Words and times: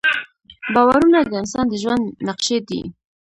باورونه 0.73 1.19
د 1.23 1.31
انسان 1.41 1.65
د 1.69 1.73
ژوند 1.83 2.03
نقشې 2.27 2.57
دي. 2.69 2.81